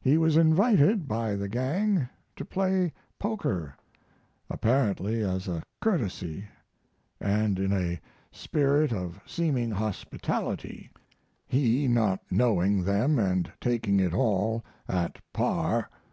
He 0.00 0.18
was 0.18 0.36
invited 0.36 1.06
by 1.06 1.36
the 1.36 1.48
gang 1.48 2.08
to 2.34 2.44
play 2.44 2.92
poker 3.20 3.76
apparently 4.50 5.22
as 5.22 5.46
a 5.46 5.62
courtesy 5.80 6.48
& 6.94 7.20
in 7.20 7.72
a 7.72 8.00
spirit 8.32 8.92
of 8.92 9.20
seeming 9.26 9.70
hospitality, 9.70 10.90
he 11.46 11.86
not 11.86 12.18
knowing 12.32 12.82
them 12.82 13.44
& 13.58 13.60
taking 13.60 14.00
it 14.00 14.12
all 14.12 14.64
at 14.88 15.20
par. 15.32 15.88